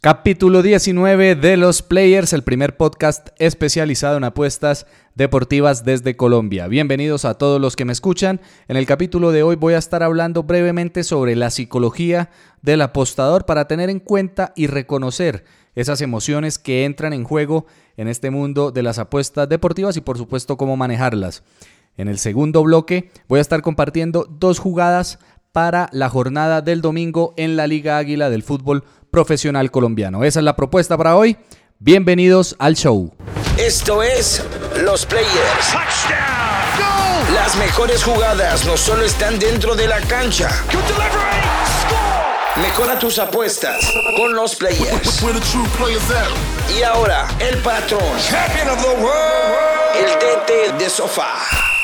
Capítulo 0.00 0.62
19 0.62 1.34
de 1.34 1.56
Los 1.56 1.82
Players, 1.82 2.32
el 2.32 2.44
primer 2.44 2.76
podcast 2.76 3.30
especializado 3.40 4.16
en 4.16 4.22
apuestas 4.22 4.86
deportivas 5.16 5.84
desde 5.84 6.16
Colombia. 6.16 6.68
Bienvenidos 6.68 7.24
a 7.24 7.34
todos 7.34 7.60
los 7.60 7.74
que 7.74 7.84
me 7.84 7.92
escuchan. 7.92 8.40
En 8.68 8.76
el 8.76 8.86
capítulo 8.86 9.32
de 9.32 9.42
hoy 9.42 9.56
voy 9.56 9.74
a 9.74 9.78
estar 9.78 10.04
hablando 10.04 10.44
brevemente 10.44 11.02
sobre 11.02 11.34
la 11.34 11.50
psicología 11.50 12.30
del 12.62 12.82
apostador 12.82 13.44
para 13.44 13.66
tener 13.66 13.90
en 13.90 13.98
cuenta 13.98 14.52
y 14.54 14.68
reconocer 14.68 15.42
esas 15.74 16.00
emociones 16.00 16.58
que 16.58 16.84
entran 16.84 17.12
en 17.12 17.24
juego 17.24 17.66
en 17.96 18.06
este 18.06 18.30
mundo 18.30 18.70
de 18.70 18.84
las 18.84 19.00
apuestas 19.00 19.48
deportivas 19.48 19.96
y 19.96 20.00
por 20.00 20.16
supuesto 20.16 20.56
cómo 20.56 20.76
manejarlas. 20.76 21.42
En 21.96 22.06
el 22.06 22.18
segundo 22.18 22.62
bloque 22.62 23.10
voy 23.26 23.40
a 23.40 23.42
estar 23.42 23.62
compartiendo 23.62 24.28
dos 24.30 24.60
jugadas 24.60 25.18
para 25.58 25.88
la 25.90 26.08
jornada 26.08 26.60
del 26.60 26.80
domingo 26.80 27.34
en 27.36 27.56
la 27.56 27.66
Liga 27.66 27.98
Águila 27.98 28.30
del 28.30 28.44
fútbol 28.44 28.84
profesional 29.10 29.72
colombiano. 29.72 30.22
Esa 30.22 30.38
es 30.38 30.44
la 30.44 30.54
propuesta 30.54 30.96
para 30.96 31.16
hoy. 31.16 31.36
Bienvenidos 31.80 32.54
al 32.60 32.76
show. 32.76 33.12
Esto 33.58 34.04
es 34.04 34.44
Los 34.84 35.04
Players. 35.04 35.74
Las 37.34 37.56
mejores 37.56 38.04
jugadas 38.04 38.64
no 38.66 38.76
solo 38.76 39.02
están 39.02 39.36
dentro 39.40 39.74
de 39.74 39.88
la 39.88 40.00
cancha. 40.02 40.48
Mejora 42.62 42.96
tus 42.96 43.18
apuestas 43.18 43.92
con 44.16 44.36
Los 44.36 44.54
Players. 44.54 45.20
Y 46.78 46.84
ahora, 46.84 47.26
el 47.40 47.58
patrón. 47.62 48.00
El 49.96 50.06
DT 50.20 50.78
de 50.78 50.88
sofá. 50.88 51.77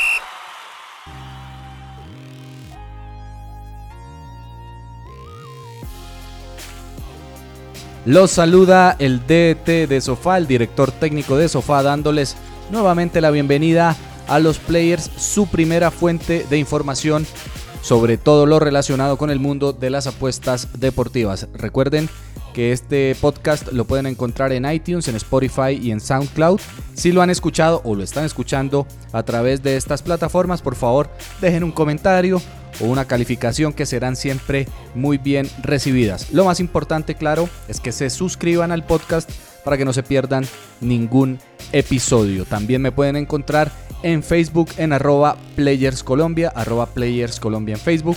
Los 8.07 8.33
saluda 8.33 8.97
el 8.99 9.21
DT 9.21 9.89
de 9.89 10.01
Sofá, 10.03 10.37
el 10.37 10.47
director 10.47 10.93
técnico 10.93 11.39
de 11.39 11.49
Sofá, 11.49 11.83
dándoles 11.83 12.37
nuevamente 12.70 13.23
la 13.23 13.31
bienvenida 13.31 13.97
a 14.28 14.39
los 14.41 14.59
players, 14.59 15.11
su 15.17 15.47
primera 15.47 15.91
fuente 15.91 16.45
de 16.51 16.59
información 16.59 17.27
sobre 17.84 18.17
todo 18.17 18.47
lo 18.47 18.59
relacionado 18.61 19.19
con 19.19 19.31
el 19.31 19.39
mundo 19.39 19.75
de 19.75 19.91
las 19.91 20.06
apuestas 20.06 20.69
deportivas. 20.78 21.48
Recuerden 21.53 22.09
que 22.55 22.72
este 22.72 23.14
podcast 23.20 23.72
lo 23.72 23.84
pueden 23.84 24.06
encontrar 24.06 24.52
en 24.52 24.64
iTunes, 24.64 25.08
en 25.08 25.16
Spotify 25.16 25.72
y 25.72 25.91
en 25.91 26.00
SoundCloud. 26.00 26.60
Si 26.94 27.12
lo 27.12 27.20
han 27.20 27.28
escuchado 27.28 27.83
o 27.84 27.94
lo 27.94 28.02
están 28.02 28.24
escuchando 28.24 28.86
a 29.12 29.22
través 29.24 29.62
de 29.62 29.77
estas 29.77 30.00
plataformas, 30.00 30.62
por 30.62 30.77
favor 30.77 31.10
dejen 31.42 31.64
un 31.64 31.72
comentario 31.72 32.41
o 32.80 32.86
una 32.86 33.05
calificación 33.05 33.72
que 33.72 33.86
serán 33.86 34.16
siempre 34.16 34.69
muy 34.94 35.19
bien 35.19 35.50
recibidas. 35.62 36.32
Lo 36.32 36.44
más 36.44 36.60
importante, 36.60 37.14
claro, 37.16 37.48
es 37.69 37.80
que 37.80 37.92
se 37.92 38.08
suscriban 38.08 38.72
al 38.72 38.86
podcast 38.86 39.30
para 39.64 39.77
que 39.77 39.84
no 39.84 39.92
se 39.92 40.02
pierdan 40.02 40.47
ningún 40.80 41.38
episodio. 41.72 42.44
También 42.44 42.80
me 42.82 42.92
pueden 42.92 43.16
encontrar 43.16 43.72
en 44.02 44.22
Facebook 44.22 44.69
en 44.77 44.92
arroba 44.92 45.36
playerscolombia, 45.56 46.52
arroba 46.55 46.86
playerscolombia 46.86 47.75
en 47.75 47.80
Facebook. 47.80 48.16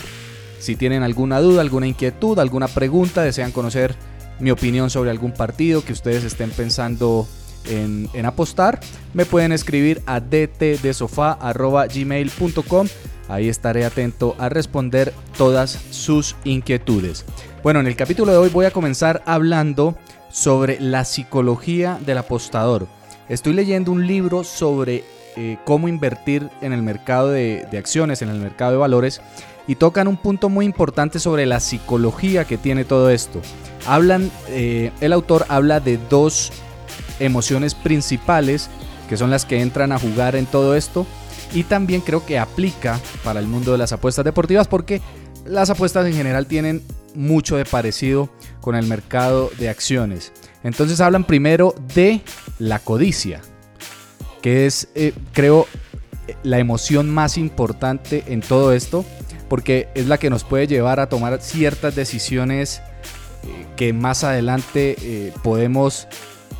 Si 0.60 0.76
tienen 0.76 1.02
alguna 1.02 1.40
duda, 1.40 1.60
alguna 1.60 1.86
inquietud, 1.86 2.38
alguna 2.38 2.68
pregunta, 2.68 3.22
desean 3.22 3.52
conocer 3.52 3.94
mi 4.40 4.50
opinión 4.50 4.90
sobre 4.90 5.10
algún 5.10 5.32
partido 5.32 5.84
que 5.84 5.92
ustedes 5.92 6.24
estén 6.24 6.50
pensando 6.50 7.28
en, 7.66 8.08
apostar, 8.24 8.80
me 9.14 9.26
pueden 9.26 9.52
escribir 9.52 10.02
a 10.06 10.20
dtdesofá.gmail.com 10.20 12.88
Ahí 13.28 13.48
estaré 13.48 13.84
atento 13.84 14.34
a 14.38 14.48
responder 14.48 15.12
todas 15.36 15.78
sus 15.90 16.34
inquietudes. 16.44 17.26
Bueno, 17.62 17.80
en 17.80 17.86
el 17.86 17.94
capítulo 17.94 18.32
de 18.32 18.38
hoy 18.38 18.48
voy 18.48 18.64
a 18.64 18.70
comenzar 18.70 19.22
hablando 19.26 19.96
sobre 20.30 20.80
la 20.80 21.04
psicología 21.04 21.98
del 22.06 22.18
apostador. 22.18 22.88
Estoy 23.28 23.52
leyendo 23.52 23.92
un 23.92 24.06
libro 24.06 24.44
sobre 24.44 25.04
eh, 25.40 25.56
cómo 25.64 25.86
invertir 25.86 26.50
en 26.62 26.72
el 26.72 26.82
mercado 26.82 27.30
de, 27.30 27.64
acciones, 27.78 28.22
en 28.22 28.28
el 28.28 28.40
mercado 28.40 28.72
de 28.72 28.78
valores, 28.78 29.20
y 29.68 29.76
tocan 29.76 30.08
un 30.08 30.16
punto 30.16 30.48
muy 30.48 30.64
importante 30.64 31.20
sobre 31.20 31.46
la 31.46 31.60
psicología 31.60 32.44
que 32.44 32.58
tiene 32.58 32.84
todo 32.84 33.08
esto. 33.08 33.40
Hablan, 33.86 34.32
eh, 34.48 34.90
el 35.00 35.12
autor 35.12 35.46
habla 35.48 35.78
de 35.78 35.96
dos 36.10 36.50
emociones 37.20 37.76
principales 37.76 38.68
que 39.08 39.16
son 39.16 39.30
las 39.30 39.44
que 39.44 39.60
entran 39.60 39.92
a 39.92 39.98
jugar 40.00 40.34
en 40.34 40.46
todo 40.46 40.74
esto 40.74 41.06
y 41.54 41.62
también 41.62 42.00
creo 42.00 42.26
que 42.26 42.40
aplica 42.40 42.98
para 43.22 43.38
el 43.38 43.46
mundo 43.46 43.70
de 43.70 43.78
las 43.78 43.92
apuestas 43.92 44.24
deportivas 44.24 44.66
porque 44.66 45.00
las 45.46 45.70
apuestas 45.70 46.04
en 46.06 46.14
general 46.14 46.46
tienen 46.46 46.82
mucho 47.14 47.56
de 47.56 47.64
parecido 47.64 48.28
con 48.60 48.74
el 48.74 48.86
mercado 48.86 49.52
de 49.56 49.68
acciones. 49.68 50.32
Entonces 50.64 51.00
hablan 51.00 51.22
primero 51.22 51.76
de 51.94 52.22
la 52.58 52.80
codicia, 52.80 53.40
que 54.42 54.66
es, 54.66 54.88
eh, 54.94 55.12
creo, 55.32 55.66
la 56.42 56.58
emoción 56.58 57.08
más 57.08 57.38
importante 57.38 58.24
en 58.28 58.40
todo 58.40 58.72
esto, 58.72 59.04
porque 59.48 59.88
es 59.94 60.06
la 60.06 60.18
que 60.18 60.30
nos 60.30 60.44
puede 60.44 60.66
llevar 60.66 61.00
a 61.00 61.08
tomar 61.08 61.40
ciertas 61.40 61.94
decisiones 61.94 62.80
eh, 63.44 63.66
que 63.76 63.92
más 63.92 64.24
adelante 64.24 64.96
eh, 65.00 65.32
podemos, 65.42 66.06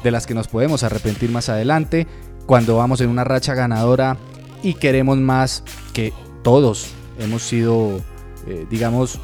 de 0.03 0.11
las 0.11 0.27
que 0.27 0.35
nos 0.35 0.49
podemos 0.49 0.83
arrepentir 0.83 1.31
más 1.31 1.49
adelante, 1.49 2.07
cuando 2.47 2.77
vamos 2.77 3.01
en 3.01 3.11
una 3.11 3.25
racha 3.25 3.55
ganadora 3.55 4.17
y 4.63 4.75
queremos 4.75 5.19
más 5.19 5.63
que 5.93 6.13
todos 6.43 6.89
hemos 7.19 7.43
sido, 7.43 8.01
digamos, 8.71 9.21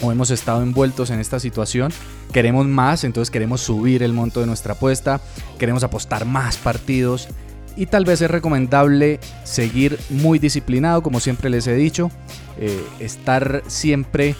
o 0.00 0.12
hemos 0.12 0.30
estado 0.30 0.62
envueltos 0.62 1.10
en 1.10 1.20
esta 1.20 1.38
situación. 1.38 1.92
Queremos 2.32 2.66
más, 2.66 3.04
entonces 3.04 3.30
queremos 3.30 3.60
subir 3.60 4.02
el 4.02 4.12
monto 4.12 4.40
de 4.40 4.46
nuestra 4.46 4.74
apuesta, 4.74 5.20
queremos 5.58 5.82
apostar 5.82 6.24
más 6.24 6.56
partidos 6.56 7.28
y 7.76 7.86
tal 7.86 8.04
vez 8.04 8.20
es 8.22 8.30
recomendable 8.30 9.20
seguir 9.44 9.98
muy 10.10 10.38
disciplinado, 10.38 11.02
como 11.02 11.20
siempre 11.20 11.50
les 11.50 11.66
he 11.66 11.74
dicho, 11.74 12.10
eh, 12.58 12.82
estar 13.00 13.62
siempre 13.66 14.34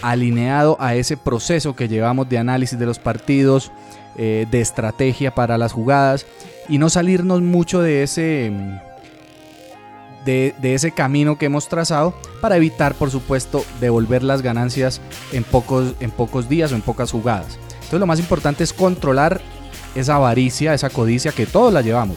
alineado 0.00 0.76
a 0.80 0.94
ese 0.94 1.16
proceso 1.16 1.74
que 1.74 1.88
llevamos 1.88 2.28
de 2.28 2.38
análisis 2.38 2.78
de 2.78 2.86
los 2.86 2.98
partidos, 2.98 3.72
eh, 4.16 4.46
de 4.50 4.60
estrategia 4.60 5.34
para 5.34 5.58
las 5.58 5.72
jugadas 5.72 6.26
y 6.68 6.78
no 6.78 6.88
salirnos 6.88 7.42
mucho 7.42 7.80
de 7.80 8.04
ese, 8.04 8.52
de, 10.24 10.54
ese 10.62 10.92
camino 10.92 11.36
que 11.36 11.46
hemos 11.46 11.68
trazado 11.68 12.14
para 12.40 12.56
evitar, 12.56 12.94
por 12.94 13.10
supuesto, 13.10 13.64
devolver 13.80 14.22
las 14.22 14.42
ganancias 14.42 15.00
en 15.32 15.42
pocos, 15.42 15.94
en 16.00 16.10
pocos 16.10 16.48
días 16.48 16.70
o 16.70 16.76
en 16.76 16.82
pocas 16.82 17.10
jugadas. 17.10 17.58
Entonces 17.74 18.00
lo 18.00 18.06
más 18.06 18.20
importante 18.20 18.62
es 18.62 18.72
controlar 18.72 19.40
esa 19.94 20.16
avaricia, 20.16 20.74
esa 20.74 20.90
codicia 20.90 21.32
que 21.32 21.46
todos 21.46 21.72
la 21.72 21.82
llevamos. 21.82 22.16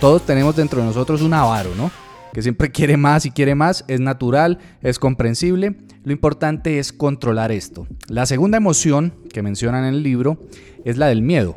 Todos 0.00 0.24
tenemos 0.26 0.56
dentro 0.56 0.80
de 0.80 0.86
nosotros 0.86 1.22
un 1.22 1.34
avaro, 1.34 1.74
¿no? 1.76 1.90
Que 2.32 2.42
siempre 2.42 2.70
quiere 2.70 2.96
más 2.96 3.26
y 3.26 3.30
quiere 3.30 3.54
más, 3.54 3.84
es 3.88 4.00
natural, 4.00 4.58
es 4.82 4.98
comprensible. 4.98 5.76
Lo 6.02 6.12
importante 6.12 6.78
es 6.78 6.92
controlar 6.92 7.52
esto. 7.52 7.86
La 8.08 8.26
segunda 8.26 8.58
emoción 8.58 9.14
que 9.32 9.42
mencionan 9.42 9.84
en 9.84 9.94
el 9.94 10.02
libro 10.02 10.38
es 10.84 10.98
la 10.98 11.06
del 11.06 11.22
miedo. 11.22 11.54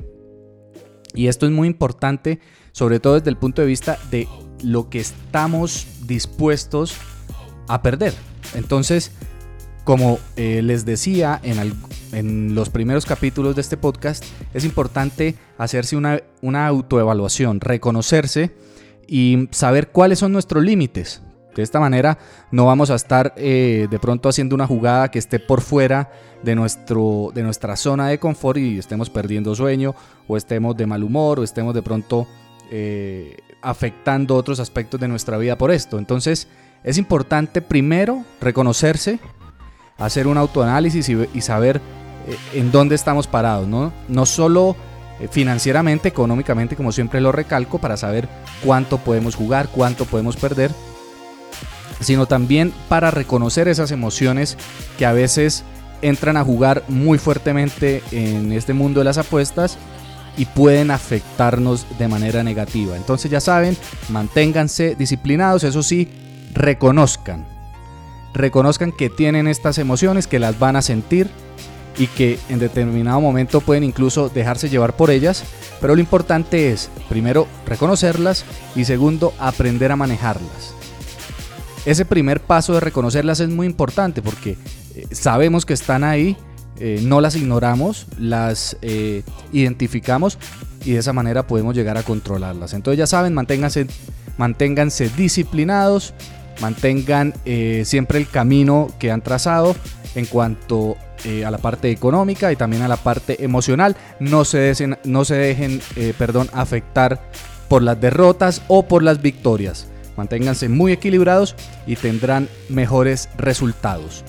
Y 1.14 1.28
esto 1.28 1.46
es 1.48 1.52
muy 1.52 1.68
importante, 1.68 2.40
sobre 2.72 3.00
todo 3.00 3.16
desde 3.16 3.32
el 3.32 3.38
punto 3.38 3.62
de 3.62 3.68
vista 3.68 3.98
de 4.12 4.28
lo 4.64 4.90
que 4.90 5.00
estamos 5.00 5.88
dispuestos 6.06 6.96
a 7.68 7.82
perder. 7.82 8.14
Entonces, 8.54 9.12
como 9.84 10.20
eh, 10.36 10.62
les 10.62 10.86
decía 10.86 11.40
en, 11.44 11.60
en, 12.12 12.56
los 12.56 12.70
primeros 12.70 13.06
capítulos 13.06 13.56
de 13.56 13.62
este 13.62 13.78
podcast, 13.78 14.24
es 14.54 14.66
importante 14.66 15.36
hacerse 15.58 15.96
una, 15.96 16.68
autoevaluación, 16.68 17.60
reconocerse 17.62 18.56
y 19.08 19.48
saber 19.52 19.90
cuáles 19.90 20.20
son 20.20 20.32
nuestros 20.32 20.64
límites. 20.64 21.22
De 21.56 21.64
esta 21.64 21.80
manera 21.80 22.20
no 22.52 22.66
vamos 22.68 22.92
a 22.92 22.96
estar 22.96 23.34
eh, 23.36 23.88
de 23.90 24.00
pronto 24.00 24.30
haciendo 24.30 24.54
una 24.54 24.68
jugada 24.68 25.10
que 25.10 25.18
esté 25.18 25.40
por 25.40 25.62
fuera 25.62 26.12
de, 26.44 26.54
nuestro, 26.54 27.32
de 27.34 27.42
nuestra 27.42 27.76
zona 27.76 28.10
de 28.10 28.20
confort 28.20 28.60
y 28.60 28.78
estemos 28.78 29.10
perdiendo 29.10 29.56
sueño 29.56 29.96
o 30.28 30.38
estemos 30.38 30.78
de 30.78 30.86
mal 30.86 31.04
humor 31.04 31.40
o 31.40 31.44
estemos 31.44 31.74
de 31.74 31.82
pronto 31.82 32.28
eh, 32.70 33.38
afectando 33.62 34.36
otros 34.36 34.60
aspectos 34.60 35.00
de 35.00 35.08
nuestra 35.08 35.38
vida 35.38 35.58
por 35.58 35.72
esto. 35.72 35.98
Entonces 35.98 36.48
es 36.84 36.98
importante 36.98 37.62
primero 37.62 38.24
reconocerse, 38.40 39.20
hacer 39.98 40.28
un 40.28 40.38
autoanálisis 40.38 41.10
y, 41.10 41.42
saber 41.42 41.82
eh, 42.28 42.38
en 42.54 42.72
dónde 42.72 42.96
estamos 42.96 43.28
parados, 43.28 43.68
¿no? 43.68 43.92
No 44.08 44.26
solo 44.26 44.76
financieramente, 45.32 46.10
económicamente, 46.10 46.76
como 46.76 46.92
siempre 46.92 47.22
lo 47.22 47.32
recalco, 47.32 47.80
para 47.80 47.98
saber 47.98 48.30
cuánto 48.64 49.00
podemos 49.00 49.36
jugar, 49.36 49.68
cuánto 49.70 50.06
podemos 50.06 50.38
perder, 50.38 50.72
sino 52.00 52.28
también 52.28 52.72
para 52.88 53.12
reconocer 53.12 53.68
esas 53.68 53.92
emociones 53.92 54.58
que 54.98 55.06
a 55.06 55.14
veces 55.14 55.64
entran 56.02 56.38
a 56.38 56.44
jugar 56.44 56.84
muy 56.88 57.18
fuertemente 57.18 58.04
en 58.12 58.52
este 58.52 58.74
mundo 58.74 59.00
de 59.00 59.06
las 59.06 59.18
apuestas 59.18 59.78
y 60.38 60.46
pueden 60.46 60.92
afectarnos 60.92 61.88
de 61.98 62.08
manera 62.08 62.44
negativa. 62.44 62.96
Entonces 62.96 63.32
ya 63.32 63.42
saben, 63.42 63.76
manténganse 64.10 64.96
disciplinados, 64.96 65.64
eso 65.64 65.82
sí, 65.82 66.10
reconozcan. 66.54 67.57
Reconozcan 68.38 68.92
que 68.92 69.10
tienen 69.10 69.48
estas 69.48 69.80
emociones, 69.80 70.28
que 70.28 70.38
las 70.38 70.60
van 70.60 70.76
a 70.76 70.84
sentir 70.84 71.28
y 71.98 72.06
que 72.06 72.38
en 72.50 72.60
determinado 72.60 73.20
momento 73.20 73.62
pueden 73.62 73.84
incluso 73.84 74.30
dejarse 74.30 74.70
llevar 74.70 74.96
por 74.96 75.10
ellas, 75.10 75.44
pero 75.82 75.96
lo 75.96 76.02
importante 76.02 76.72
es, 76.72 76.92
primero, 77.10 77.48
reconocerlas 77.66 78.46
y 78.76 78.86
segundo, 78.86 79.34
aprender 79.40 79.92
a 79.92 79.96
manejarlas. 79.96 80.76
Ese 81.88 82.06
primer 82.06 82.40
paso 82.40 82.76
de 82.76 82.80
reconocerlas 82.80 83.40
es 83.40 83.50
muy 83.50 83.66
importante 83.66 84.22
porque 84.22 84.56
eh, 84.94 85.08
sabemos 85.10 85.66
que 85.66 85.74
están 85.74 86.04
ahí, 86.04 86.38
eh, 86.80 87.00
no 87.02 87.22
las 87.22 87.36
ignoramos, 87.36 88.06
las 88.20 88.78
eh, 88.84 89.24
identificamos 89.52 90.38
y 90.86 90.92
de 90.92 91.00
esa 91.00 91.12
manera 91.12 91.48
podemos 91.48 91.76
llegar 91.76 91.98
a 91.98 92.04
controlarlas. 92.04 92.76
Entonces 92.76 93.00
ya 93.00 93.08
saben, 93.08 93.34
manténganse, 93.34 93.88
manténganse 94.38 95.10
disciplinados, 95.10 96.14
mantengan 96.62 97.34
siempre 97.84 98.20
el 98.20 98.28
camino 98.28 98.90
que 99.00 99.12
han 99.12 99.22
trazado 99.22 99.76
en 100.16 100.26
cuanto 100.26 100.96
a 101.46 101.52
la 101.52 101.58
parte 101.58 101.90
económica 101.92 102.52
y 102.52 102.56
también 102.56 102.84
a 102.84 102.88
la 102.88 102.98
parte 102.98 103.44
emocional. 103.44 103.96
No 104.20 104.46
se, 104.46 104.74
no 105.04 105.26
se 105.26 105.36
dejen 105.36 105.82
perdón, 106.18 106.50
afectar 106.54 107.22
por 107.68 107.82
las 107.84 108.00
derrotas 108.00 108.62
o 108.68 108.84
por 108.84 109.04
las 109.04 109.22
victorias. 109.22 109.88
Manténganse 110.16 110.68
muy 110.68 110.92
equilibrados 110.92 111.56
y 111.86 111.96
tendrán 111.96 112.50
mejores 112.70 113.30
resultados. 113.38 114.24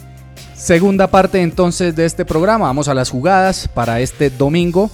Segunda 0.54 1.06
parte 1.06 1.40
entonces 1.40 1.94
de 1.96 2.04
este 2.04 2.24
programa, 2.24 2.66
vamos 2.66 2.88
a 2.88 2.94
las 2.94 3.10
jugadas 3.10 3.68
para 3.72 4.00
este 4.00 4.28
domingo. 4.28 4.90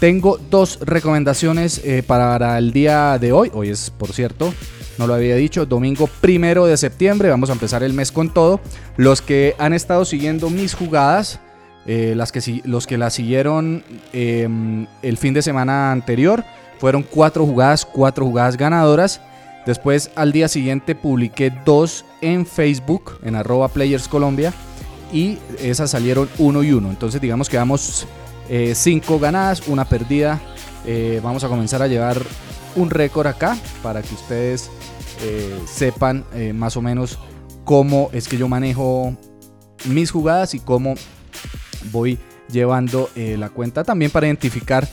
Tengo 0.00 0.38
dos 0.50 0.78
recomendaciones 0.80 1.80
eh, 1.84 2.02
para 2.02 2.56
el 2.56 2.72
día 2.72 3.18
de 3.18 3.32
hoy. 3.32 3.50
Hoy 3.52 3.68
es, 3.68 3.90
por 3.90 4.12
cierto, 4.12 4.54
no 4.98 5.06
lo 5.06 5.14
había 5.14 5.36
dicho, 5.36 5.66
domingo 5.66 6.08
primero 6.20 6.66
de 6.66 6.76
septiembre. 6.76 7.30
Vamos 7.30 7.50
a 7.50 7.54
empezar 7.54 7.82
el 7.82 7.92
mes 7.92 8.12
con 8.12 8.32
todo. 8.32 8.60
Los 8.96 9.22
que 9.22 9.54
han 9.58 9.72
estado 9.72 10.04
siguiendo 10.04 10.50
mis 10.50 10.74
jugadas, 10.74 11.40
eh, 11.86 12.14
las 12.16 12.32
que, 12.32 12.62
los 12.64 12.86
que 12.86 12.98
las 12.98 13.14
siguieron 13.14 13.84
em, 14.12 14.86
el 15.02 15.16
fin 15.16 15.34
de 15.34 15.42
semana 15.42 15.92
anterior, 15.92 16.44
fueron 16.78 17.02
cuatro 17.02 17.46
jugadas, 17.46 17.84
cuatro 17.84 18.26
jugadas 18.26 18.56
ganadoras. 18.56 19.20
Después 19.66 20.10
al 20.16 20.32
día 20.32 20.48
siguiente 20.48 20.94
publiqué 20.94 21.52
dos 21.64 22.04
en 22.20 22.44
Facebook, 22.44 23.18
en 23.22 23.36
arroba 23.36 23.68
Players 23.68 24.08
Colombia, 24.08 24.52
y 25.12 25.38
esas 25.60 25.90
salieron 25.90 26.28
uno 26.38 26.62
y 26.62 26.72
uno. 26.72 26.90
Entonces 26.90 27.20
digamos 27.20 27.48
que 27.48 27.56
vamos 27.56 28.06
eh, 28.48 28.74
cinco 28.74 29.18
ganadas, 29.18 29.66
una 29.68 29.84
perdida. 29.84 30.40
Eh, 30.84 31.20
vamos 31.22 31.44
a 31.44 31.48
comenzar 31.48 31.80
a 31.82 31.86
llevar 31.86 32.20
un 32.76 32.90
récord 32.90 33.26
acá 33.26 33.56
para 33.82 34.02
que 34.02 34.14
ustedes 34.14 34.70
eh, 35.22 35.58
sepan 35.66 36.24
más 36.54 36.76
o 36.76 36.82
menos 36.82 37.18
cómo 37.64 38.10
es 38.12 38.28
que 38.28 38.36
yo 38.36 38.48
manejo 38.48 39.16
mis 39.84 40.10
jugadas 40.10 40.54
y 40.54 40.60
cómo 40.60 40.94
voy 41.90 42.18
llevando 42.50 43.08
la 43.14 43.48
cuenta 43.50 43.84
también 43.84 44.10
para 44.10 44.26
identificar 44.26 44.88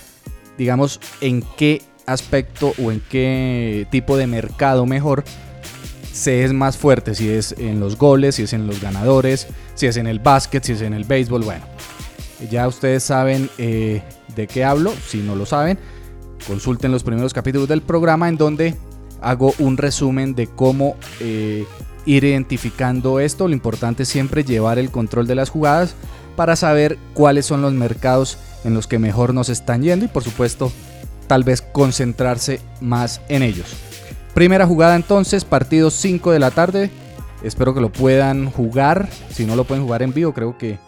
digamos 0.57 0.99
en 1.21 1.43
qué 1.57 1.81
aspecto 2.05 2.73
o 2.83 2.91
en 2.91 3.01
qué 3.09 3.87
tipo 3.91 4.17
de 4.17 4.27
mercado 4.27 4.85
mejor 4.85 5.23
se 6.11 6.43
es 6.43 6.53
más 6.53 6.77
fuerte, 6.77 7.15
si 7.15 7.29
es 7.29 7.55
en 7.57 7.79
los 7.79 7.97
goles, 7.97 8.35
si 8.35 8.43
es 8.43 8.53
en 8.53 8.67
los 8.67 8.81
ganadores, 8.81 9.47
si 9.75 9.87
es 9.87 9.95
en 9.95 10.07
el 10.07 10.19
básquet, 10.19 10.63
si 10.63 10.73
es 10.73 10.81
en 10.81 10.93
el 10.93 11.05
béisbol, 11.05 11.43
bueno. 11.43 11.65
Ya 12.49 12.67
ustedes 12.67 13.03
saben 13.03 13.49
eh, 13.57 14.01
de 14.35 14.47
qué 14.47 14.63
hablo, 14.63 14.91
si 15.07 15.19
no 15.19 15.35
lo 15.35 15.45
saben, 15.45 15.77
consulten 16.47 16.91
los 16.91 17.03
primeros 17.03 17.33
capítulos 17.33 17.68
del 17.68 17.81
programa 17.81 18.30
en 18.30 18.38
donde 18.38 18.75
hago 19.21 19.53
un 19.59 19.77
resumen 19.77 20.36
de 20.36 20.47
cómo 20.47 20.95
eh, 21.19 21.65
ir 22.06 22.24
identificando 22.24 23.19
esto. 23.19 23.47
Lo 23.47 23.53
importante 23.53 24.03
es 24.03 24.09
siempre 24.09 24.44
llevar 24.44 24.80
el 24.80 24.91
control 24.91 25.27
de 25.27 25.36
las 25.36 25.50
jugadas 25.50 25.95
para 26.36 26.56
saber 26.56 26.97
cuáles 27.13 27.45
son 27.45 27.62
los 27.62 27.74
mercados 27.74 28.38
en 28.63 28.74
los 28.74 28.88
que 28.88 29.00
mejor 29.00 29.33
nos 29.33 29.50
están 29.50 29.81
yendo 29.81 30.06
y 30.06 30.07
por 30.07 30.24
supuesto 30.24 30.71
tal 31.27 31.44
vez 31.44 31.62
concentrarse 31.62 32.59
más 32.81 33.21
en 33.30 33.44
ellos. 33.44 33.75
Primera 34.33 34.65
jugada 34.65 34.95
entonces, 34.95 35.45
partido 35.45 35.92
5 35.92 36.31
de 36.31 36.39
la 36.39 36.51
tarde. 36.51 36.89
Espero 37.44 37.74
que 37.74 37.81
lo 37.81 37.92
puedan 37.92 38.50
jugar. 38.51 39.09
Si 39.31 39.45
no 39.45 39.56
lo 39.56 39.63
pueden 39.63 39.83
jugar 39.83 40.01
en 40.01 40.13
vivo, 40.13 40.33
creo 40.33 40.57
que 40.57 40.80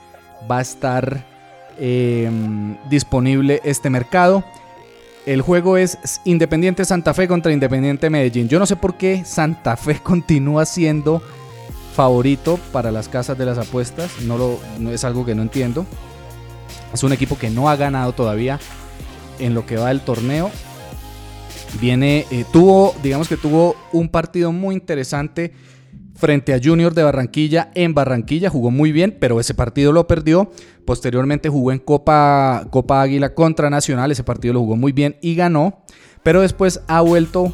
va 0.50 0.60
a 0.60 0.62
estar 0.62 1.26
em, 1.78 2.78
disponible 2.90 3.62
este 3.64 3.90
mercado. 3.90 4.44
El 5.26 5.42
juego 5.42 5.78
es 5.78 5.98
Independiente 6.26 6.84
Santa 6.84 7.14
Fe 7.14 7.28
contra 7.28 7.54
Independiente 7.54 8.10
Medellín. 8.10 8.50
Yo 8.50 8.58
no 8.58 8.66
sé 8.66 8.76
por 8.76 8.96
qué 8.96 9.24
Santa 9.24 9.78
Fe 9.78 10.00
continúa 10.04 10.66
siendo 10.66 11.22
favorito 11.96 12.60
para 12.72 12.92
las 12.92 13.08
casas 13.08 13.38
de 13.38 13.46
las 13.46 13.58
apuestas. 13.58 14.22
No, 14.22 14.58
es 14.90 15.04
algo 15.04 15.26
que 15.26 15.36
no 15.36 15.44
entiendo. 15.44 15.86
Es 16.92 17.04
un 17.04 17.14
equipo 17.14 17.38
que 17.38 17.50
no 17.50 17.70
ha 17.70 17.76
ganado 17.76 18.14
todavía 18.14 18.60
en 19.38 19.54
lo 19.54 19.66
que 19.66 19.78
va 19.78 19.90
del 19.90 20.02
torneo. 20.02 20.50
Viene, 21.80 22.26
eh, 22.32 22.44
tuvo, 22.52 22.96
digamos 23.04 23.28
que 23.28 23.38
tuvo 23.38 23.76
un 23.94 24.10
partido 24.10 24.52
muy 24.52 24.74
interesante 24.74 25.54
frente 26.22 26.54
a 26.54 26.60
Junior 26.64 26.94
de 26.94 27.02
Barranquilla 27.02 27.72
en 27.74 27.96
Barranquilla, 27.96 28.52
jugó 28.52 28.70
muy 28.70 28.92
bien, 28.92 29.18
pero 29.20 29.40
ese 29.40 29.56
partido 29.56 29.92
lo 29.92 30.06
perdió. 30.06 30.52
Posteriormente 30.86 31.50
jugó 31.50 31.72
en 31.72 31.80
Copa, 31.80 32.68
Copa 32.70 33.02
Águila 33.02 33.34
contra 33.34 33.72
Nacional, 33.72 34.12
ese 34.12 34.24
partido 34.24 34.54
lo 34.54 34.60
jugó 34.60 34.76
muy 34.76 34.92
bien 34.92 35.18
y 35.22 35.34
ganó, 35.34 35.82
pero 36.22 36.42
después 36.42 36.82
ha 36.88 37.02
vuelto 37.02 37.52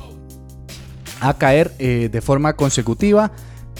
a 1.22 1.38
caer 1.38 1.72
eh, 1.80 2.10
de 2.12 2.22
forma 2.22 2.58
consecutiva. 2.58 3.31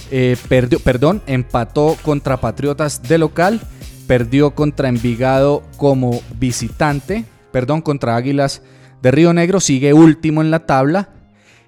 Eh, 0.10 0.38
perdió, 0.48 0.80
perdón, 0.80 1.22
empató 1.28 1.98
contra 2.02 2.38
Patriotas 2.38 3.04
de 3.04 3.18
local, 3.18 3.60
perdió 4.08 4.56
contra 4.56 4.88
Envigado 4.88 5.64
como 5.76 6.22
visitante, 6.40 7.26
perdón, 7.52 7.82
contra 7.82 8.16
Águilas 8.16 8.62
de 9.02 9.12
Río 9.12 9.34
Negro, 9.34 9.60
sigue 9.60 9.94
último 9.94 10.42
en 10.42 10.50
la 10.50 10.66
tabla 10.66 11.10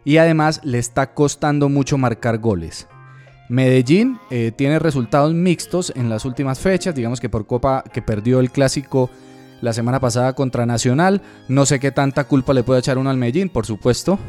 y 0.06 0.18
además 0.18 0.62
le 0.64 0.80
está 0.80 1.14
costando 1.14 1.68
mucho 1.68 1.98
marcar 1.98 2.38
goles. 2.38 2.88
Medellín 3.50 4.20
eh, 4.30 4.52
tiene 4.56 4.78
resultados 4.78 5.34
mixtos 5.34 5.92
en 5.96 6.08
las 6.08 6.24
últimas 6.24 6.60
fechas, 6.60 6.94
digamos 6.94 7.20
que 7.20 7.30
por 7.30 7.48
Copa 7.48 7.84
que 7.92 8.04
perdió 8.04 8.40
el 8.40 8.52
clásico 8.52 9.10
la 9.62 9.74
semana 9.74 10.00
pasada 10.00 10.34
contra 10.34 10.68
Nacional, 10.68 11.22
no 11.48 11.66
sé 11.66 11.80
qué 11.80 11.92
tanta 11.92 12.24
culpa 12.26 12.54
le 12.54 12.64
puede 12.64 12.80
echar 12.80 13.00
uno 13.00 13.10
al 13.10 13.18
Medellín, 13.18 13.50
por 13.50 13.66
supuesto. 13.66 14.20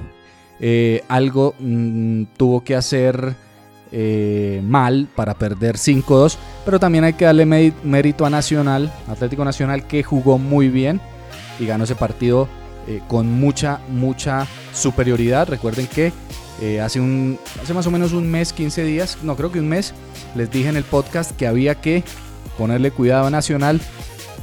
Eh, 0.58 1.04
algo 1.08 1.54
mm, 1.58 2.24
tuvo 2.36 2.64
que 2.64 2.74
hacer 2.74 3.34
eh, 3.92 4.62
mal 4.64 5.06
para 5.14 5.34
perder 5.34 5.76
5-2, 5.76 6.36
pero 6.64 6.80
también 6.80 7.04
hay 7.04 7.12
que 7.12 7.26
darle 7.26 7.44
mérito 7.46 8.24
a 8.24 8.30
Nacional, 8.30 8.90
Atlético 9.06 9.44
Nacional, 9.44 9.86
que 9.86 10.02
jugó 10.02 10.38
muy 10.38 10.68
bien 10.68 10.98
y 11.58 11.66
ganó 11.66 11.84
ese 11.84 11.94
partido 11.94 12.48
con 13.06 13.30
mucha, 13.30 13.78
mucha 13.88 14.48
superioridad. 14.72 15.48
Recuerden 15.48 15.86
que 15.86 16.12
eh, 16.60 16.80
hace, 16.80 17.00
un, 17.00 17.38
hace 17.62 17.74
más 17.74 17.86
o 17.86 17.90
menos 17.90 18.12
un 18.12 18.30
mes, 18.30 18.52
15 18.52 18.84
días, 18.84 19.18
no 19.22 19.36
creo 19.36 19.50
que 19.50 19.60
un 19.60 19.68
mes, 19.68 19.94
les 20.34 20.50
dije 20.50 20.68
en 20.68 20.76
el 20.76 20.84
podcast 20.84 21.34
que 21.36 21.46
había 21.46 21.80
que 21.80 22.04
ponerle 22.58 22.90
cuidado 22.90 23.26
a 23.26 23.30
Nacional 23.30 23.80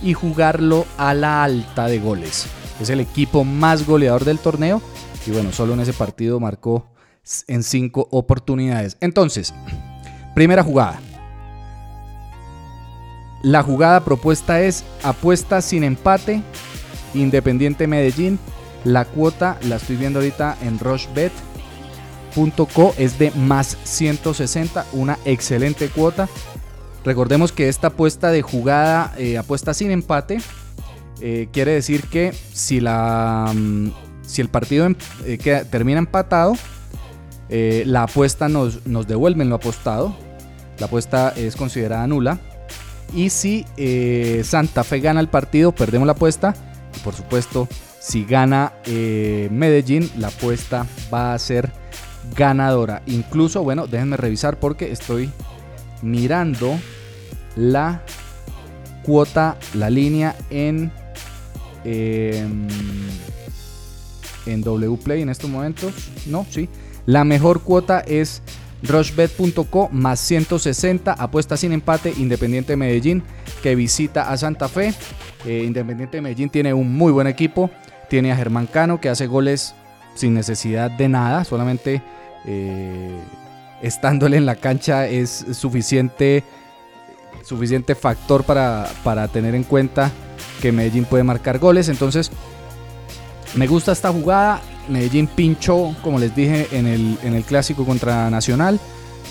y 0.02 0.14
jugarlo 0.14 0.86
a 0.98 1.14
la 1.14 1.44
alta 1.44 1.88
de 1.88 2.00
goles. 2.00 2.48
Es 2.82 2.90
el 2.90 3.00
equipo 3.00 3.44
más 3.44 3.86
goleador 3.86 4.26
del 4.26 4.40
torneo 4.40 4.82
y 5.26 5.32
bueno, 5.32 5.52
solo 5.52 5.74
en 5.74 5.82
ese 5.82 5.94
partido 5.94 6.40
marcó 6.40 6.88
en 7.48 7.64
5 7.64 8.08
oportunidades. 8.12 8.98
Entonces, 9.02 9.54
primera 10.34 10.64
jugada. 10.64 11.00
La 13.44 13.62
jugada 13.62 14.04
propuesta 14.04 14.62
es 14.62 14.84
apuesta 15.04 15.62
sin 15.62 15.84
empate 15.84 16.42
Independiente 17.14 17.88
Medellín. 17.88 18.40
La 18.84 19.06
cuota 19.06 19.58
la 19.64 19.78
estoy 19.78 19.96
viendo 19.96 20.20
ahorita 20.20 20.58
en 20.62 20.80
es 22.98 23.17
de 23.17 23.32
más 23.32 23.77
160, 23.84 24.86
una 24.94 25.17
excelente 25.25 25.89
cuota. 25.89 26.29
Recordemos 27.03 27.51
que 27.51 27.67
esta 27.67 27.88
apuesta 27.88 28.29
de 28.29 28.44
jugada, 28.44 29.13
eh, 29.17 29.39
apuesta 29.39 29.74
sin 29.74 29.89
empate, 29.89 30.38
eh, 31.20 31.48
quiere 31.51 31.72
decir 31.72 32.03
que 32.03 32.34
si, 32.53 32.79
la, 32.79 33.51
mm, 33.56 33.89
si 34.22 34.41
el 34.41 34.50
partido 34.50 34.86
em, 34.86 34.96
eh, 35.25 35.65
termina 35.70 35.98
empatado, 35.98 36.53
la 37.50 38.03
apuesta 38.03 38.50
nos, 38.50 38.86
nos 38.86 39.08
devuelven 39.08 39.50
lo 39.50 39.56
apostado. 39.56 40.15
La 40.79 40.86
apuesta 40.86 41.34
es 41.36 41.56
considerada 41.56 42.06
nula. 42.06 42.39
Y 43.15 43.29
si 43.29 43.65
Santa 44.44 44.84
Fe 44.84 45.00
gana 45.00 45.22
el 45.22 45.29
partido, 45.29 45.72
perdemos 45.72 46.06
la 46.06 46.12
apuesta 46.12 46.53
por 47.03 47.13
supuesto, 47.13 47.67
si 48.00 48.25
gana 48.25 48.74
Medellín, 48.86 50.10
la 50.17 50.27
apuesta 50.27 50.86
va 51.13 51.34
a 51.34 51.39
ser 51.39 51.72
ganadora. 52.36 53.01
Incluso, 53.07 53.63
bueno, 53.63 53.88
déjenme 53.88 54.17
revisar 54.17 54.60
porque 54.60 54.91
estoy 54.91 55.29
mirando 56.01 56.77
la 57.55 58.01
cuota, 59.03 59.57
la 59.74 59.89
línea 59.89 60.36
en, 60.50 60.91
em, 61.84 62.67
en 64.46 64.62
W 64.62 64.98
Play 64.98 65.22
en 65.22 65.29
estos 65.29 65.50
momentos. 65.50 65.93
No, 66.25 66.46
sí. 66.50 66.69
La 67.05 67.24
mejor 67.24 67.62
cuota 67.62 68.01
es 68.01 68.41
Rushbet.co 68.84 69.89
más 69.91 70.19
160, 70.19 71.13
apuesta 71.13 71.57
sin 71.57 71.72
empate, 71.72 72.13
Independiente 72.17 72.75
Medellín 72.75 73.24
que 73.63 73.75
visita 73.75 74.29
a 74.29 74.38
Santa 74.38 74.67
Fe. 74.67 74.93
Eh, 75.46 75.63
Independiente 75.65 76.22
Medellín 76.22 76.50
tiene 76.50 76.74
un 76.74 76.96
muy 76.96 77.12
buen 77.12 77.27
equipo, 77.27 77.72
tiene 78.10 78.31
a 78.31 78.36
Germán 78.36 78.67
Cano 78.67 79.01
que 79.01 79.10
hace 79.10 79.27
goles 79.27 79.74
sin 80.18 80.34
necesidad 80.34 80.92
de 80.92 81.08
nada, 81.08 81.44
solamente 81.44 82.02
eh, 82.46 83.20
estándole 83.82 84.38
en 84.38 84.46
la 84.46 84.56
cancha 84.56 85.08
es 85.08 85.46
suficiente, 85.54 86.44
suficiente 87.44 87.96
factor 87.96 88.44
para, 88.44 88.88
para 89.04 89.28
tener 89.28 89.56
en 89.56 89.64
cuenta 89.64 90.12
que 90.62 90.72
Medellín 90.72 91.06
puede 91.06 91.24
marcar 91.24 91.60
goles. 91.60 91.90
Entonces, 91.90 92.32
me 93.56 93.68
gusta 93.68 93.92
esta 93.92 94.12
jugada. 94.12 94.62
Medellín 94.90 95.28
pinchó, 95.28 95.96
como 96.02 96.20
les 96.20 96.36
dije, 96.36 96.68
en 96.72 96.88
el, 96.88 97.18
en 97.24 97.34
el 97.34 97.44
clásico 97.44 97.86
contra 97.86 98.30
Nacional. 98.30 98.80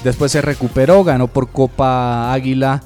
Después 0.04 0.32
se 0.32 0.42
recuperó, 0.42 1.04
ganó 1.04 1.28
por 1.28 1.50
Copa 1.50 2.32
Águila 2.32 2.82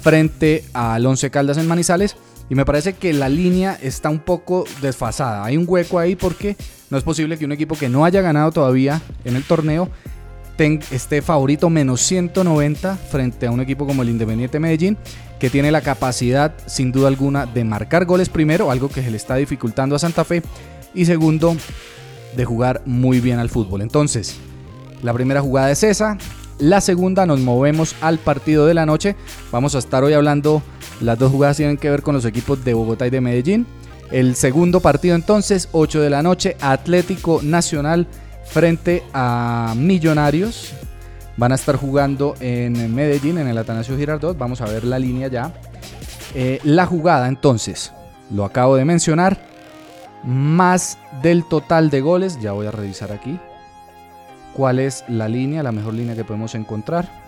frente 0.00 0.64
al 0.72 1.04
Once 1.04 1.30
Caldas 1.30 1.58
en 1.58 1.66
Manizales. 1.66 2.16
Y 2.48 2.54
me 2.54 2.64
parece 2.64 2.94
que 2.94 3.12
la 3.12 3.28
línea 3.28 3.78
está 3.80 4.10
un 4.10 4.20
poco 4.20 4.64
desfasada. 4.80 5.44
Hay 5.44 5.56
un 5.56 5.64
hueco 5.66 5.98
ahí 5.98 6.16
porque 6.16 6.56
no 6.92 6.98
es 6.98 7.04
posible 7.04 7.38
que 7.38 7.46
un 7.46 7.52
equipo 7.52 7.74
que 7.74 7.88
no 7.88 8.04
haya 8.04 8.20
ganado 8.20 8.52
todavía 8.52 9.00
en 9.24 9.34
el 9.34 9.42
torneo 9.42 9.88
esté 10.90 11.22
favorito 11.22 11.70
menos 11.70 12.00
190 12.02 12.96
frente 12.96 13.46
a 13.46 13.50
un 13.50 13.60
equipo 13.60 13.86
como 13.86 14.02
el 14.02 14.10
Independiente 14.10 14.60
Medellín, 14.60 14.96
que 15.40 15.50
tiene 15.50 15.72
la 15.72 15.80
capacidad 15.80 16.54
sin 16.66 16.92
duda 16.92 17.08
alguna 17.08 17.46
de 17.46 17.64
marcar 17.64 18.04
goles 18.04 18.28
primero, 18.28 18.70
algo 18.70 18.88
que 18.88 19.02
se 19.02 19.10
le 19.10 19.16
está 19.16 19.34
dificultando 19.36 19.96
a 19.96 19.98
Santa 19.98 20.24
Fe, 20.24 20.42
y 20.94 21.04
segundo, 21.04 21.56
de 22.36 22.44
jugar 22.44 22.82
muy 22.86 23.20
bien 23.20 23.38
al 23.38 23.48
fútbol. 23.48 23.82
Entonces, 23.82 24.36
la 25.02 25.12
primera 25.12 25.40
jugada 25.40 25.70
es 25.70 25.82
esa. 25.82 26.16
La 26.58 26.80
segunda 26.80 27.26
nos 27.26 27.40
movemos 27.40 27.96
al 28.00 28.18
partido 28.18 28.66
de 28.66 28.74
la 28.74 28.86
noche. 28.86 29.16
Vamos 29.50 29.74
a 29.74 29.78
estar 29.78 30.04
hoy 30.04 30.12
hablando, 30.12 30.62
las 31.00 31.18
dos 31.18 31.32
jugadas 31.32 31.56
tienen 31.56 31.76
que 31.76 31.90
ver 31.90 32.02
con 32.02 32.14
los 32.14 32.24
equipos 32.24 32.64
de 32.64 32.74
Bogotá 32.74 33.06
y 33.06 33.10
de 33.10 33.20
Medellín. 33.20 33.66
El 34.12 34.36
segundo 34.36 34.80
partido 34.80 35.16
entonces, 35.16 35.70
8 35.72 36.02
de 36.02 36.10
la 36.10 36.22
noche, 36.22 36.54
Atlético 36.60 37.40
Nacional 37.42 38.06
frente 38.44 39.02
a 39.14 39.72
Millonarios. 39.74 40.74
Van 41.38 41.50
a 41.50 41.54
estar 41.54 41.76
jugando 41.76 42.34
en 42.40 42.94
Medellín, 42.94 43.38
en 43.38 43.48
el 43.48 43.56
Atanasio 43.56 43.96
Girardot. 43.96 44.36
Vamos 44.36 44.60
a 44.60 44.66
ver 44.66 44.84
la 44.84 44.98
línea 44.98 45.28
ya. 45.28 45.54
Eh, 46.34 46.60
la 46.62 46.84
jugada 46.84 47.26
entonces, 47.26 47.90
lo 48.30 48.44
acabo 48.44 48.76
de 48.76 48.84
mencionar 48.84 49.38
más 50.24 50.98
del 51.22 51.48
total 51.48 51.88
de 51.88 52.02
goles. 52.02 52.38
Ya 52.38 52.52
voy 52.52 52.66
a 52.66 52.70
revisar 52.70 53.12
aquí 53.12 53.40
cuál 54.52 54.78
es 54.78 55.04
la 55.08 55.26
línea, 55.26 55.62
la 55.62 55.72
mejor 55.72 55.94
línea 55.94 56.14
que 56.14 56.24
podemos 56.24 56.54
encontrar. 56.54 57.21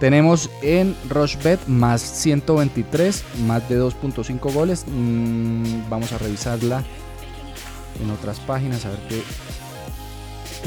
Tenemos 0.00 0.48
en 0.62 0.94
Rochebet 1.08 1.66
más 1.66 2.00
123, 2.00 3.24
más 3.46 3.68
de 3.68 3.80
2.5 3.80 4.52
goles. 4.52 4.86
Mm, 4.86 5.88
vamos 5.90 6.12
a 6.12 6.18
revisarla 6.18 6.84
en 8.00 8.10
otras 8.10 8.38
páginas 8.38 8.86
a 8.86 8.90
ver 8.90 9.00
qué, 9.08 9.20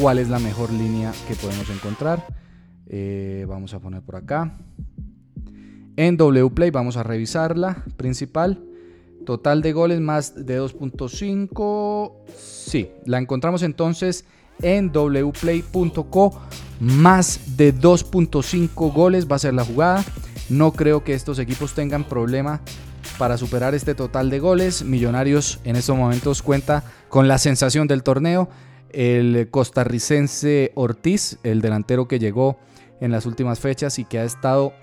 cuál 0.02 0.20
es 0.20 0.28
la 0.28 0.40
mejor 0.40 0.72
línea 0.74 1.14
que 1.30 1.36
podemos 1.36 1.70
encontrar. 1.70 2.26
Eh, 2.88 3.46
vamos 3.48 3.74
a 3.74 3.80
poner 3.80 4.02
por 4.02 4.18
acá. 4.18 4.58
En 5.96 6.18
Wplay 6.18 6.70
vamos 6.72 6.98
a 6.98 7.04
revisarla 7.04 7.86
principal. 7.96 8.62
Total 9.26 9.62
de 9.62 9.72
goles 9.72 10.02
más 10.02 10.46
de 10.46 10.60
2.5. 10.60 12.12
Sí, 12.36 12.90
la 13.06 13.18
encontramos 13.18 13.64
entonces 13.64 14.26
en 14.62 14.92
wplay.co. 14.92 16.42
Más 16.82 17.58
de 17.58 17.76
2.5 17.76 18.92
goles 18.92 19.32
va 19.32 19.36
a 19.36 19.40
ser 19.40 19.54
la 19.54 19.64
jugada. 19.64 20.04
No 20.50 20.74
creo 20.74 21.04
que 21.04 21.14
estos 21.14 21.38
equipos 21.38 21.76
tengan 21.76 22.04
problema 22.04 22.60
para 23.20 23.38
superar 23.38 23.76
este 23.76 23.94
total 23.94 24.32
de 24.32 24.40
goles. 24.40 24.84
Millonarios 24.84 25.60
en 25.64 25.76
estos 25.76 25.96
momentos 25.96 26.42
cuenta 26.42 26.84
con 27.08 27.28
la 27.28 27.38
sensación 27.38 27.88
del 27.88 28.02
torneo. 28.02 28.50
El 28.90 29.48
costarricense 29.52 30.72
Ortiz, 30.74 31.38
el 31.44 31.62
delantero 31.62 32.08
que 32.08 32.18
llegó 32.18 32.58
en 33.00 33.12
las 33.12 33.28
últimas 33.28 33.60
fechas 33.60 34.00
y 34.00 34.06
que 34.06 34.18
ha 34.18 34.24
estado 34.24 34.74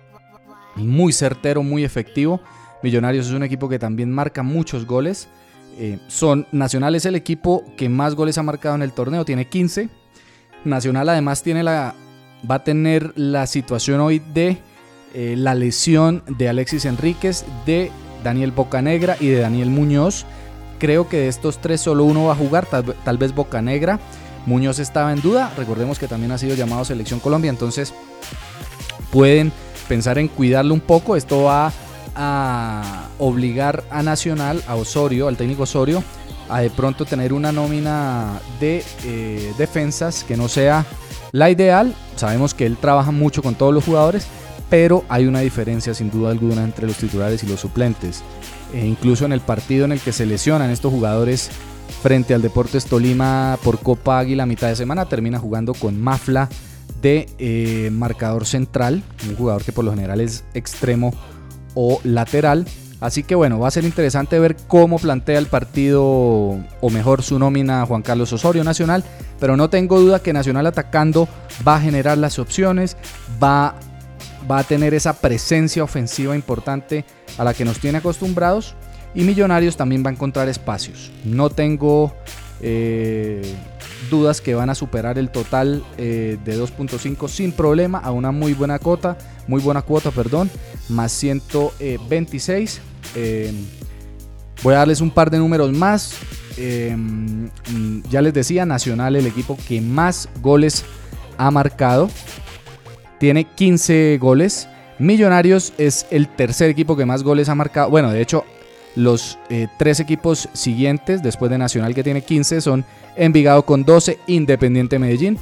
muy 0.76 1.12
certero, 1.12 1.64
muy 1.64 1.82
efectivo. 1.82 2.40
Millonarios 2.80 3.26
es 3.26 3.32
un 3.32 3.42
equipo 3.42 3.68
que 3.68 3.80
también 3.80 4.12
marca 4.12 4.44
muchos 4.44 4.86
goles. 4.86 5.26
Eh, 5.78 5.98
son 6.06 6.46
Nacional 6.52 6.94
es 6.94 7.06
el 7.06 7.16
equipo 7.16 7.64
que 7.76 7.88
más 7.88 8.14
goles 8.14 8.38
ha 8.38 8.44
marcado 8.44 8.76
en 8.76 8.82
el 8.82 8.92
torneo, 8.92 9.24
tiene 9.24 9.48
15. 9.48 9.88
Nacional 10.68 11.08
además 11.08 11.42
tiene 11.42 11.62
la, 11.62 11.94
va 12.48 12.56
a 12.56 12.64
tener 12.64 13.12
la 13.16 13.46
situación 13.46 14.00
hoy 14.00 14.20
de 14.32 14.58
eh, 15.14 15.34
la 15.37 15.54
lesión 15.54 16.22
de 16.26 16.48
Alexis 16.48 16.84
Enríquez, 16.84 17.44
de 17.66 17.90
Daniel 18.22 18.52
Bocanegra 18.52 19.16
y 19.18 19.28
de 19.28 19.40
Daniel 19.40 19.70
Muñoz. 19.70 20.26
Creo 20.78 21.08
que 21.08 21.18
de 21.18 21.28
estos 21.28 21.58
tres 21.58 21.80
solo 21.80 22.04
uno 22.04 22.26
va 22.26 22.32
a 22.32 22.37
jugar, 22.37 22.66
tal, 22.66 22.94
tal 23.04 23.18
vez 23.18 23.34
Bocanegra. 23.34 23.98
Muñoz 24.46 24.78
estaba 24.78 25.12
en 25.12 25.20
duda, 25.20 25.52
recordemos 25.56 25.98
que 25.98 26.08
también 26.08 26.32
ha 26.32 26.38
sido 26.38 26.54
llamado 26.54 26.84
Selección 26.84 27.20
Colombia, 27.20 27.50
entonces 27.50 27.92
pueden 29.10 29.52
pensar 29.88 30.18
en 30.18 30.28
cuidarlo 30.28 30.75
un 30.75 30.80
poco. 30.80 31.16
Esto 31.16 31.44
va 31.44 31.72
a 32.14 33.08
obligar 33.18 33.84
a 33.90 34.02
Nacional, 34.02 34.62
a 34.66 34.76
Osorio, 34.76 35.28
al 35.28 35.37
técnico 35.37 35.64
Osorio, 35.64 36.02
a 36.48 36.60
de 36.60 36.70
pronto 36.70 37.04
tener 37.04 37.32
una 37.32 37.52
nómina 37.52 38.40
de 38.60 38.84
eh, 39.04 39.52
defensas 39.58 40.24
que 40.24 40.36
no 40.36 40.48
sea 40.48 40.86
la 41.32 41.50
ideal. 41.50 41.94
Sabemos 42.16 42.54
que 42.54 42.66
él 42.66 42.76
trabaja 42.76 43.10
mucho 43.10 43.42
con 43.42 43.54
todos 43.54 43.74
los 43.74 43.84
jugadores, 43.84 44.26
pero 44.70 45.04
hay 45.08 45.26
una 45.26 45.40
diferencia 45.40 45.94
sin 45.94 46.10
duda 46.10 46.30
alguna 46.30 46.64
entre 46.64 46.86
los 46.86 46.96
titulares 46.96 47.42
y 47.42 47.46
los 47.46 47.60
suplentes. 47.60 48.22
E 48.72 48.86
incluso 48.86 49.24
en 49.24 49.32
el 49.32 49.40
partido 49.40 49.84
en 49.84 49.92
el 49.92 50.00
que 50.00 50.12
se 50.12 50.26
lesionan 50.26 50.70
estos 50.70 50.92
jugadores 50.92 51.50
frente 52.02 52.34
al 52.34 52.42
Deportes 52.42 52.84
Tolima 52.84 53.58
por 53.62 53.80
Copa 53.80 54.18
Águila 54.18 54.46
mitad 54.46 54.68
de 54.68 54.76
semana, 54.76 55.08
termina 55.08 55.38
jugando 55.38 55.74
con 55.74 56.00
Mafla 56.00 56.48
de 57.00 57.28
eh, 57.38 57.90
marcador 57.92 58.44
central, 58.44 59.02
un 59.28 59.36
jugador 59.36 59.64
que 59.64 59.72
por 59.72 59.84
lo 59.84 59.92
general 59.92 60.20
es 60.20 60.44
extremo 60.54 61.14
o 61.74 62.00
lateral. 62.04 62.66
Así 63.00 63.22
que 63.22 63.34
bueno, 63.34 63.60
va 63.60 63.68
a 63.68 63.70
ser 63.70 63.84
interesante 63.84 64.38
ver 64.38 64.56
cómo 64.66 64.98
plantea 64.98 65.38
el 65.38 65.46
partido, 65.46 66.02
o 66.02 66.90
mejor 66.90 67.22
su 67.22 67.38
nómina 67.38 67.86
Juan 67.86 68.02
Carlos 68.02 68.32
Osorio 68.32 68.64
Nacional, 68.64 69.04
pero 69.38 69.56
no 69.56 69.70
tengo 69.70 70.00
duda 70.00 70.20
que 70.20 70.32
Nacional 70.32 70.66
atacando 70.66 71.28
va 71.66 71.76
a 71.76 71.80
generar 71.80 72.18
las 72.18 72.38
opciones, 72.40 72.96
va, 73.42 73.76
va 74.50 74.58
a 74.58 74.64
tener 74.64 74.94
esa 74.94 75.12
presencia 75.12 75.84
ofensiva 75.84 76.34
importante 76.34 77.04
a 77.36 77.44
la 77.44 77.54
que 77.54 77.64
nos 77.64 77.78
tiene 77.78 77.98
acostumbrados 77.98 78.74
y 79.14 79.22
Millonarios 79.22 79.76
también 79.76 80.04
va 80.04 80.10
a 80.10 80.12
encontrar 80.12 80.48
espacios. 80.48 81.12
No 81.24 81.50
tengo 81.50 82.12
eh, 82.60 83.42
dudas 84.10 84.40
que 84.40 84.54
van 84.54 84.70
a 84.70 84.74
superar 84.74 85.18
el 85.18 85.30
total 85.30 85.84
eh, 85.96 86.38
de 86.44 86.60
2.5 86.60 87.28
sin 87.28 87.52
problema 87.52 87.98
a 87.98 88.10
una 88.12 88.32
muy 88.32 88.54
buena 88.54 88.78
cuota, 88.78 89.18
muy 89.46 89.60
buena 89.60 89.82
cuota, 89.82 90.10
perdón, 90.10 90.50
más 90.88 91.12
126. 91.12 92.80
Eh, 93.14 93.52
voy 94.62 94.74
a 94.74 94.78
darles 94.78 95.00
un 95.00 95.10
par 95.10 95.30
de 95.30 95.38
números 95.38 95.72
más. 95.72 96.14
ya 98.10 98.22
les 98.22 98.34
decía, 98.34 98.66
Nacional, 98.66 99.16
el 99.16 99.26
equipo 99.26 99.56
que 99.68 99.80
más 99.80 100.28
goles 100.42 100.84
ha 101.36 101.50
marcado, 101.50 102.08
tiene 103.18 103.44
15 103.44 104.18
goles. 104.20 104.68
Millonarios 104.98 105.72
es 105.78 106.06
el 106.10 106.28
tercer 106.28 106.70
equipo 106.70 106.96
que 106.96 107.06
más 107.06 107.22
goles 107.22 107.48
ha 107.48 107.54
marcado. 107.54 107.90
Bueno, 107.90 108.10
de 108.10 108.20
hecho, 108.20 108.44
los 108.98 109.38
eh, 109.48 109.68
tres 109.78 110.00
equipos 110.00 110.48
siguientes, 110.52 111.22
después 111.22 111.50
de 111.50 111.56
Nacional 111.56 111.94
que 111.94 112.02
tiene 112.02 112.22
15, 112.22 112.60
son 112.60 112.84
Envigado 113.16 113.64
con 113.64 113.84
12, 113.84 114.18
Independiente 114.26 114.98
Medellín, 114.98 115.38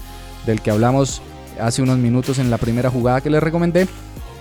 del 0.46 0.60
que 0.60 0.70
hablamos 0.70 1.22
hace 1.60 1.82
unos 1.82 1.98
minutos 1.98 2.38
en 2.38 2.50
la 2.50 2.58
primera 2.58 2.90
jugada 2.90 3.20
que 3.20 3.30
les 3.30 3.42
recomendé. 3.42 3.88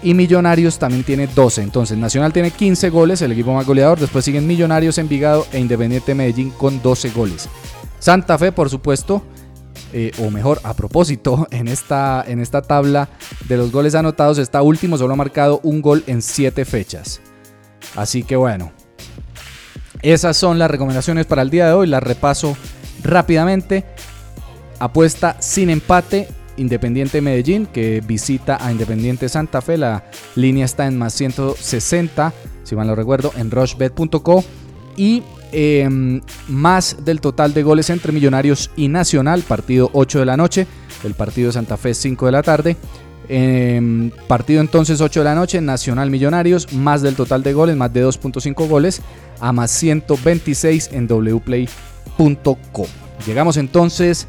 Y 0.04 0.14
Millonarios 0.14 0.78
también 0.78 1.04
tiene 1.04 1.28
12. 1.28 1.64
Entonces 1.64 1.98
Nacional 1.98 2.34
tiene 2.34 2.52
15 2.52 2.90
goles, 2.90 3.22
el 3.22 3.32
equipo 3.32 3.54
más 3.54 3.66
goleador. 3.66 4.00
Después 4.00 4.24
siguen 4.24 4.46
Millonarios, 4.46 4.98
Envigado 4.98 5.48
e 5.52 5.60
Independiente 5.60 6.14
Medellín 6.14 6.52
con 6.52 6.82
12 6.82 7.10
goles. 7.12 7.50
Santa 8.00 8.38
Fe, 8.38 8.52
por 8.52 8.70
supuesto, 8.70 9.24
eh, 9.94 10.12
o 10.20 10.30
mejor, 10.30 10.60
a 10.64 10.74
propósito, 10.74 11.48
en 11.52 11.70
esta, 11.70 12.24
en 12.28 12.40
esta 12.40 12.62
tabla 12.62 13.10
de 13.48 13.58
los 13.58 13.72
goles 13.72 13.96
anotados 13.96 14.38
está 14.38 14.62
último, 14.62 14.98
solo 14.98 15.14
ha 15.14 15.18
marcado 15.18 15.62
un 15.64 15.82
gol 15.82 16.04
en 16.06 16.22
7 16.22 16.66
fechas. 16.66 17.22
Así 17.96 18.24
que 18.24 18.36
bueno, 18.36 18.72
esas 20.14 20.38
son 20.38 20.60
las 20.60 20.70
recomendaciones 20.70 21.26
para 21.26 21.42
el 21.42 21.50
día 21.50 21.68
de 21.68 21.74
hoy. 21.74 21.88
Las 21.88 22.04
repaso 22.04 22.56
rápidamente. 23.04 23.86
Apuesta 24.80 25.38
sin 25.40 25.70
empate. 25.70 26.28
Independiente 26.58 27.20
Medellín 27.22 27.66
que 27.66 28.02
visita 28.06 28.58
a 28.64 28.72
Independiente 28.72 29.28
Santa 29.28 29.62
Fe. 29.62 29.78
La 29.78 30.06
línea 30.36 30.66
está 30.66 30.88
en 30.88 30.98
más 30.98 31.14
160, 31.14 32.34
si 32.64 32.76
mal 32.76 32.88
no 32.88 32.96
recuerdo, 32.96 33.34
en 33.36 33.52
rushbet.co. 33.52 34.44
Y 34.96 35.24
em, 35.52 36.22
más 36.48 36.98
del 37.04 37.20
total 37.20 37.54
de 37.54 37.64
goles 37.64 37.90
entre 37.90 38.14
Millonarios 38.14 38.72
y 38.78 38.88
Nacional, 38.88 39.42
partido 39.42 39.90
8 39.92 40.20
de 40.20 40.26
la 40.26 40.38
noche, 40.38 40.68
el 41.04 41.14
partido 41.14 41.48
de 41.48 41.54
Santa 41.54 41.76
Fe 41.76 41.94
5 41.94 42.28
de 42.28 42.32
la 42.32 42.44
tarde. 42.44 42.78
Em, 43.30 44.12
partido 44.28 44.62
entonces 44.62 45.02
8 45.02 45.22
de 45.22 45.24
la 45.24 45.36
noche, 45.36 45.62
Nacional 45.62 46.10
Millonarios, 46.10 46.72
más 46.74 47.02
del 47.02 47.16
total 47.16 47.44
de 47.44 47.54
goles, 47.54 47.76
más 47.76 47.92
de 47.94 48.06
2.5 48.06 48.68
goles, 48.68 49.02
a 49.40 49.52
más 49.52 49.72
126 49.72 50.92
en 50.94 51.08
wplay.com. 51.08 52.88
Llegamos 53.26 53.58
entonces 53.58 54.28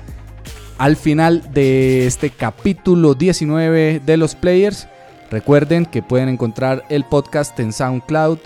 al 0.78 0.96
final 0.96 1.42
de 1.52 2.06
este 2.06 2.30
capítulo 2.30 3.14
19 3.14 4.00
de 4.04 4.16
los 4.16 4.34
players. 4.34 4.88
Recuerden 5.30 5.86
que 5.86 6.02
pueden 6.02 6.28
encontrar 6.28 6.84
el 6.88 7.04
podcast 7.04 7.58
en 7.60 7.72
SoundCloud, 7.72 8.38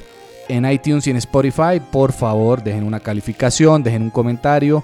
en 0.49 0.65
iTunes 0.71 1.07
y 1.07 1.11
en 1.11 1.17
Spotify. 1.17 1.81
Por 1.93 2.13
favor, 2.13 2.63
dejen 2.63 2.85
una 2.85 3.01
calificación, 3.01 3.83
dejen 3.83 4.03
un 4.03 4.11
comentario, 4.11 4.83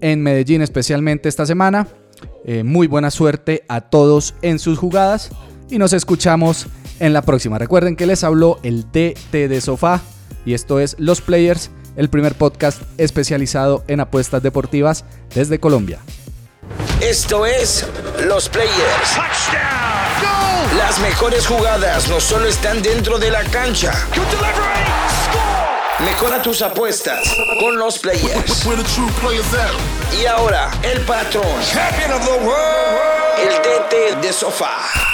en 0.00 0.22
Medellín, 0.22 0.62
especialmente 0.62 1.28
esta 1.28 1.46
semana. 1.46 1.88
Eh, 2.44 2.62
muy 2.64 2.88
buena 2.88 3.10
suerte 3.10 3.64
a 3.68 3.82
todos 3.82 4.34
en 4.42 4.58
sus 4.58 4.78
jugadas 4.78 5.30
y 5.70 5.78
nos 5.78 5.92
escuchamos 5.92 6.66
en 6.98 7.12
la 7.12 7.22
próxima. 7.22 7.58
Recuerden 7.58 7.94
que 7.96 8.06
les 8.06 8.24
habló 8.24 8.58
el 8.62 8.86
DT 8.92 9.48
de 9.48 9.60
Sofá 9.60 10.00
y 10.44 10.54
esto 10.54 10.80
es 10.80 10.96
Los 10.98 11.20
Players, 11.20 11.70
el 11.96 12.08
primer 12.08 12.34
podcast 12.34 12.82
especializado 12.98 13.84
en 13.88 14.00
apuestas 14.00 14.42
deportivas 14.42 15.04
desde 15.34 15.60
Colombia. 15.60 16.00
Esto 17.00 17.46
es 17.46 17.86
Los 18.26 18.48
Players. 18.48 19.18
Las 20.76 20.98
mejores 21.00 21.46
jugadas 21.46 22.08
no 22.08 22.20
solo 22.20 22.46
están 22.46 22.82
dentro 22.82 23.18
de 23.18 23.30
la 23.30 23.44
cancha. 23.44 23.92
Mejora 26.04 26.42
tus 26.42 26.62
apuestas 26.62 27.36
con 27.60 27.76
los 27.76 27.98
players. 27.98 28.66
Y 30.20 30.26
ahora, 30.26 30.70
el 30.82 31.00
patrón. 31.02 31.44
El 33.38 33.54
DT 33.62 34.20
de 34.26 34.32
sofá. 34.32 35.11